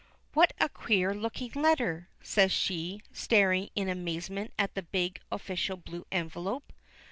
[0.33, 6.07] "What a queer looking letter," says she, staring in amazement at the big official blue
[6.11, 6.73] envelope.